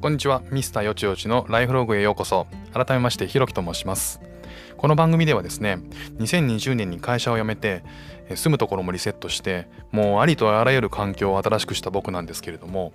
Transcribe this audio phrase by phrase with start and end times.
[0.00, 0.40] こんにちは。
[0.50, 2.46] ミスターよちよちのライフログへようこそ。
[2.72, 4.18] 改めましてひろきと申します。
[4.78, 5.78] この番組ではですね
[6.18, 7.84] 2020年に会社を辞めて
[8.30, 12.94] 住むところもリセットしてもうありとあらゆる環境を新しくした僕なんですけれども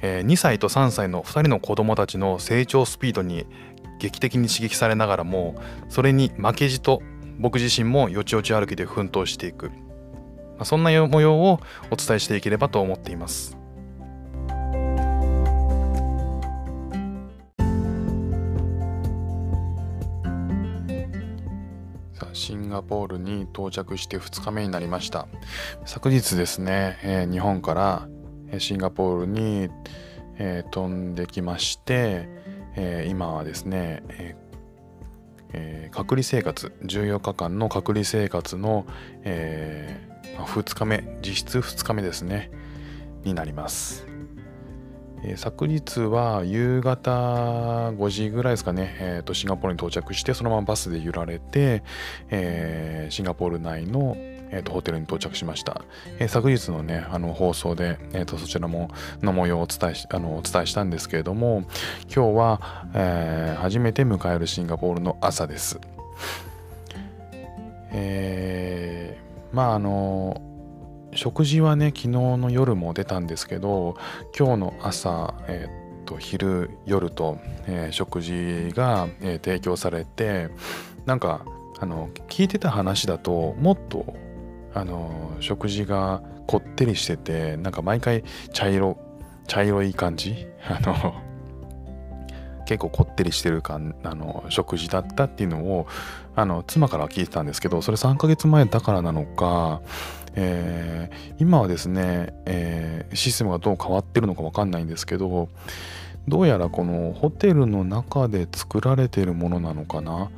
[0.00, 3.44] 2歳と3歳の2人の子供たちの成長スピードに
[3.98, 5.54] 劇的に刺激されながらも
[5.90, 7.02] それに負けじと
[7.40, 9.70] 僕自身もよちよち歩きで奮闘していく。
[10.64, 11.60] そんな模様を
[11.90, 13.58] お伝えしていければと思っています。
[22.32, 25.28] シンガポールに到着して2日目になりました。
[25.84, 28.08] 昨日ですね、えー、日本から
[28.58, 29.68] シンガポールに、
[30.38, 32.28] えー、飛んできまして、
[32.76, 34.36] えー、今はですね、え
[35.52, 38.86] えー、隔離生活14日間の隔離生活の、
[39.22, 42.50] えー、2日目実質2日目ですね
[43.24, 44.11] になります。
[45.24, 47.10] えー、昨日は夕方
[47.92, 51.82] 5時ぐらいですかね、えーと、シンガポールに到着してそのままバスで揺られて、
[52.30, 55.82] えー、シンガポール内の、えーと、ホテルに到着しました、
[56.18, 58.90] えー、昨日のねあの放送で、えーと、そちらも
[59.22, 61.64] の模様をお伝えしあのお伝えしたんですけれども
[62.12, 65.80] 今日は、えー、初めて迎えるシンガポールの朝です。
[67.94, 70.40] えー、まああの
[71.14, 73.96] 食事はね昨日の夜も出たんですけど
[74.36, 80.48] 今日の朝、えー、っと昼夜と、えー、食事が、えー、提供されて
[81.06, 81.44] なんか
[81.80, 84.14] あの聞いてた話だともっと
[84.74, 88.98] あの食事がこってりしててなんか毎回茶色
[89.46, 90.46] 茶色い感じ？
[90.64, 91.14] あの
[92.72, 95.86] 結構こってりしてる感あの食事だったっていうのを
[96.34, 99.80] あの妻から聞いてたんですけどそれ3ヶ月前だからなのか
[100.34, 105.50] えー、今はですね、えー、システムがどう変わってるのか分かんないんですけど
[106.26, 110.30] どうやらこのホテルの中で作られてるものなのかな、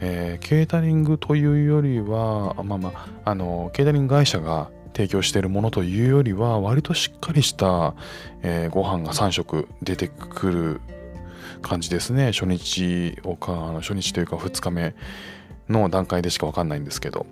[0.00, 7.94] えー、ケータリングというよりはまあまああのケータリング会社が提供しているものというよりは割としっかりした、
[8.42, 10.80] えー、ご飯が3食出てくる
[11.62, 12.32] 感じですね。
[12.32, 14.94] 初日をか初日というか2日目
[15.68, 17.26] の段階でしか分かんないんですけど。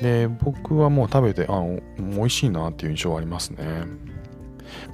[0.00, 1.62] で僕はもう食べてあ
[1.98, 3.84] 美味しいなっていう印象はありますね、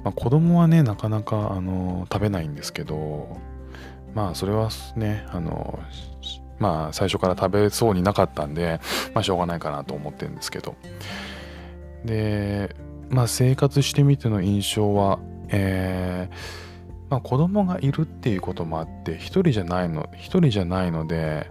[0.03, 3.37] まあ、子供はねなかなかあの食べないんですけど。
[4.17, 5.77] まあそれはねあの
[6.57, 8.79] まあ最初から食べそうになかったんで
[9.13, 10.75] まあしょうがないかなと思ってるんですけど。
[12.03, 12.75] で
[13.09, 15.19] まあ生活してみての印象は
[15.49, 16.66] えー
[17.09, 21.49] まあ、子供がいるっていうこともあって一人じゃないの一人じゃないので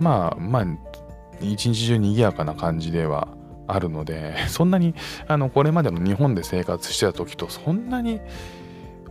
[0.00, 0.66] まあまあ
[1.40, 3.28] 一日中賑やかな感じでは
[3.68, 4.94] あるのでそんなに
[5.28, 8.20] あのこれまでの日本で生活してた時とそんなに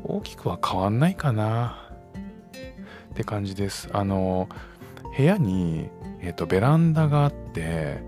[0.03, 1.89] 大きくは変わんないかな
[3.11, 3.89] って感じです。
[3.93, 4.47] あの
[5.15, 5.89] 部屋に、
[6.21, 8.03] えーと、ベランダがあって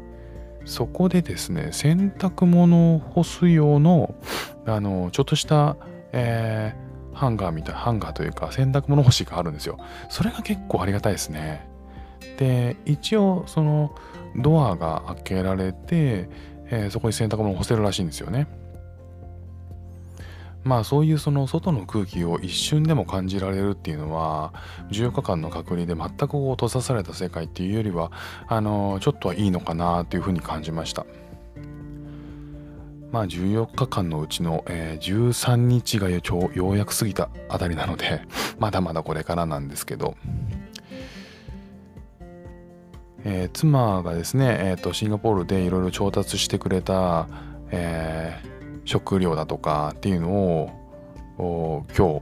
[0.66, 4.14] そこでですね洗濯物を干す用の
[4.66, 5.78] あのちょっとした、
[6.12, 6.89] えー、
[7.20, 9.78] ハンガーみたいハンガーというか洗濯物干しがあるんですよ。
[10.08, 11.68] それが結構ありがたいですね。
[12.38, 13.94] で一応その
[14.38, 16.30] ドアが開けられて、
[16.68, 18.48] えー、そこに洗濯物干せるらしいんですよね。
[20.64, 24.54] まあそういうその外の空気を一瞬でも感じられるっていうのは
[24.92, 28.14] 14日間の隔離で全くこう閉ざされた世界っていうよりは
[28.48, 31.06] あのちょっとはいいのかなというふうに感じました。
[33.12, 38.22] まあ14日間のうちの、えー、13日がようやく過ぎたあたりなので
[38.60, 40.16] まだまだこれからなんですけど。
[43.26, 47.28] えー、妻がですね、えーと、シンガポールでいろいろ調達してくれた、
[47.70, 50.30] えー、食料だとかっていうの
[51.38, 52.22] を今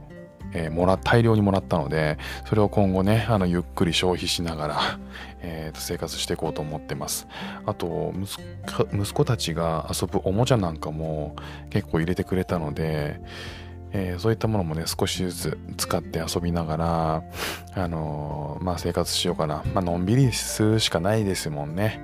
[0.52, 4.80] えー、もら大量にもらったのでそれを今後ねあのゆっくり消費しながら、
[5.40, 7.26] えー、と生活していこうと思ってます
[7.66, 8.12] あと
[8.92, 11.36] 息子たちが遊ぶおもちゃなんかも
[11.70, 13.20] 結構入れてくれたので
[13.90, 17.22] えー、そういったものもね少しずつ使って遊びながら、
[17.74, 21.98] あのー、まあ、生活しようかな、まあのんびりするしかないですもんね。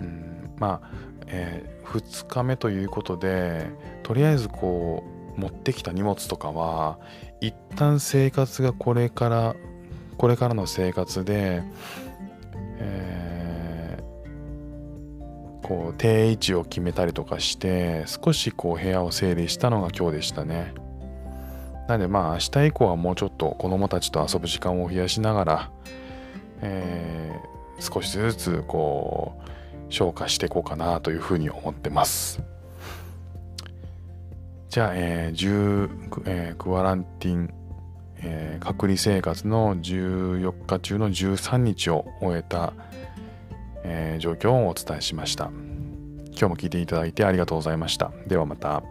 [0.00, 0.88] うん、まあ、
[1.26, 3.68] え、2日目ということで
[4.02, 6.98] とりあえずこう持ってきた荷物とかは
[7.40, 9.56] 一旦生活がこれから
[10.16, 11.62] これからの生活で、
[12.78, 13.30] えー
[15.70, 20.74] こう定位置を決めたりとかして少しこう部屋を整理したのが今日でしたね。
[21.86, 25.70] なのでまあ明日以降はもうちょっと子供たちと遊ぶ時間を増やしながら、
[26.60, 32.42] えー、少しずつこう消化していこうかなというふうに思ってます。
[34.70, 37.52] じゃあ、えー10えークワランティン、
[38.18, 42.72] えー隔離生活の14日中の13日を終えた、
[43.82, 45.50] えー状況をお伝えしました。
[46.30, 48.12] 今日も聞いていただいてありがとうございました。
[48.28, 48.84] ではまた。